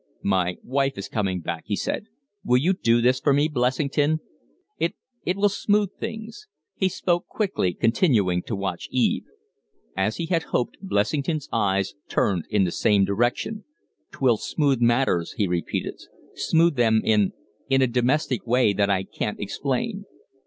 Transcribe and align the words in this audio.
"My 0.23 0.57
wife 0.63 0.97
is 0.97 1.07
coming 1.07 1.41
back," 1.41 1.65
he 1.67 1.75
said. 1.75 2.07
"Will 2.43 2.57
you 2.57 2.73
do 2.73 3.01
this 3.01 3.19
for 3.19 3.33
me, 3.33 3.47
Blessington? 3.47 4.19
It 4.79 4.95
it 5.27 5.37
will 5.37 5.47
smooth 5.47 5.91
things" 5.99 6.47
He 6.75 6.89
spoke 6.89 7.27
quickly, 7.27 7.75
continuing 7.75 8.41
to 8.47 8.55
watch 8.55 8.87
Eve. 8.89 9.25
As 9.95 10.15
he 10.17 10.25
had 10.25 10.41
hoped, 10.49 10.77
Blessington's 10.81 11.47
eyes 11.53 11.93
turned 12.07 12.45
in 12.49 12.63
the 12.63 12.71
same 12.71 13.05
direction. 13.05 13.63
"'Twill 14.11 14.37
smooth 14.37 14.81
matters," 14.81 15.33
he 15.33 15.45
repeated, 15.45 16.01
"smooth 16.33 16.77
them 16.77 17.03
in 17.05 17.33
in 17.69 17.83
a 17.83 17.85
domestic 17.87 18.47
way 18.47 18.73
that 18.73 18.89
I 18.89 19.03
can't 19.03 19.39
explain." 19.39 20.05